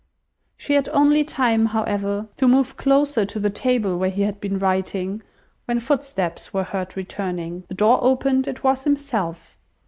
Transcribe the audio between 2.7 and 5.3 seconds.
closer to the table where he had been writing,